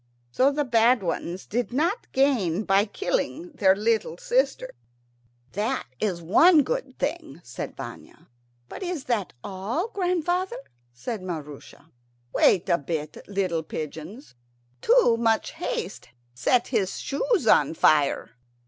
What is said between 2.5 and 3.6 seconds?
by killing